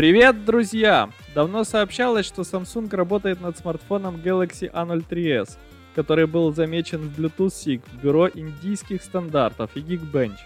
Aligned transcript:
Привет, 0.00 0.46
друзья! 0.46 1.10
Давно 1.34 1.62
сообщалось, 1.62 2.24
что 2.24 2.40
Samsung 2.40 2.88
работает 2.96 3.42
над 3.42 3.58
смартфоном 3.58 4.16
Galaxy 4.16 4.72
A03s, 4.72 5.58
который 5.94 6.26
был 6.26 6.54
замечен 6.54 7.00
в 7.00 7.20
Bluetooth 7.20 7.48
SIG 7.48 7.82
в 7.86 8.02
Бюро 8.02 8.30
индийских 8.32 9.02
стандартов 9.02 9.72
и 9.74 9.80
Geekbench. 9.80 10.38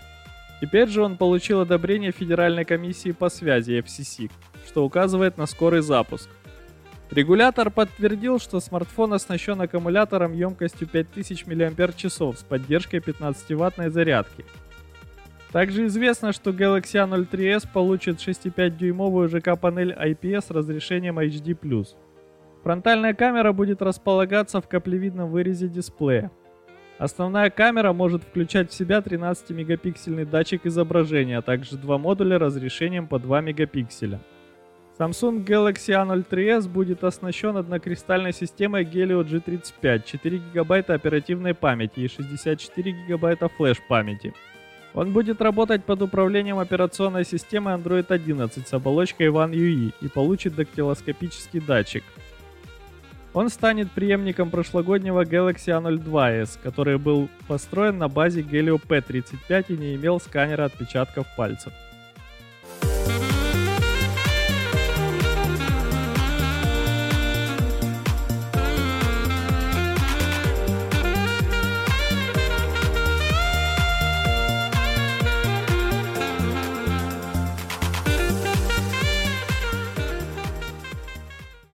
Теперь 0.60 0.88
же 0.88 1.04
он 1.04 1.16
получил 1.16 1.60
одобрение 1.60 2.10
Федеральной 2.10 2.64
комиссии 2.64 3.12
по 3.12 3.28
связи 3.28 3.78
FCC, 3.78 4.28
что 4.66 4.84
указывает 4.84 5.38
на 5.38 5.46
скорый 5.46 5.82
запуск. 5.82 6.28
Регулятор 7.12 7.70
подтвердил, 7.70 8.40
что 8.40 8.58
смартфон 8.58 9.12
оснащен 9.12 9.60
аккумулятором 9.60 10.32
емкостью 10.32 10.88
5000 10.88 11.46
мАч 11.46 12.04
с 12.04 12.42
поддержкой 12.42 12.98
15-ваттной 12.98 13.90
зарядки– 13.90 14.44
также 15.54 15.86
известно, 15.86 16.32
что 16.32 16.50
Galaxy 16.50 16.98
A03s 16.98 17.68
получит 17.72 18.16
6,5-дюймовую 18.16 19.28
ЖК-панель 19.28 19.92
IPS 19.92 20.46
с 20.46 20.50
разрешением 20.50 21.20
HD+. 21.20 21.86
Фронтальная 22.64 23.14
камера 23.14 23.52
будет 23.52 23.80
располагаться 23.80 24.60
в 24.60 24.66
каплевидном 24.66 25.30
вырезе 25.30 25.68
дисплея. 25.68 26.32
Основная 26.98 27.50
камера 27.50 27.92
может 27.92 28.24
включать 28.24 28.72
в 28.72 28.74
себя 28.74 28.98
13-мегапиксельный 28.98 30.24
датчик 30.24 30.66
изображения, 30.66 31.38
а 31.38 31.42
также 31.42 31.78
два 31.78 31.98
модуля 31.98 32.40
разрешением 32.40 33.06
по 33.06 33.20
2 33.20 33.40
мегапикселя. 33.42 34.18
Samsung 34.98 35.44
Galaxy 35.44 35.94
A03s 35.94 36.68
будет 36.68 37.04
оснащен 37.04 37.56
однокристальной 37.56 38.32
системой 38.32 38.82
Helio 38.82 39.22
G35, 39.24 40.02
4 40.04 40.40
ГБ 40.52 40.78
оперативной 40.92 41.54
памяти 41.54 42.00
и 42.00 42.08
64 42.08 43.06
ГБ 43.06 43.48
флеш-памяти. 43.56 44.34
Он 44.94 45.12
будет 45.12 45.42
работать 45.42 45.84
под 45.84 46.02
управлением 46.02 46.60
операционной 46.60 47.24
системы 47.24 47.72
Android 47.72 48.06
11 48.08 48.68
с 48.68 48.72
оболочкой 48.72 49.26
One 49.26 49.50
UI 49.50 49.92
и 50.00 50.08
получит 50.08 50.54
дактилоскопический 50.54 51.60
датчик. 51.60 52.04
Он 53.32 53.48
станет 53.48 53.90
преемником 53.90 54.50
прошлогоднего 54.50 55.24
Galaxy 55.24 55.76
A02s, 55.76 56.60
который 56.62 56.98
был 56.98 57.28
построен 57.48 57.98
на 57.98 58.08
базе 58.08 58.42
Helio 58.42 58.80
P35 58.80 59.64
и 59.70 59.76
не 59.76 59.96
имел 59.96 60.20
сканера 60.20 60.66
отпечатков 60.66 61.26
пальцев. 61.36 61.72